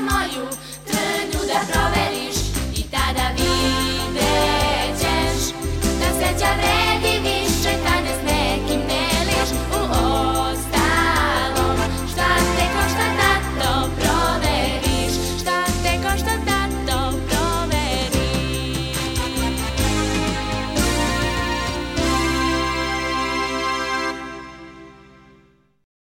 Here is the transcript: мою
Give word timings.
мою 0.00 0.48